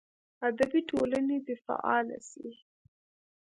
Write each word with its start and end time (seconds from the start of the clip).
ادبي 0.47 0.81
ټولنې 0.89 1.37
دې 1.45 1.55
فعاله 1.65 2.17
سي. 2.29 2.47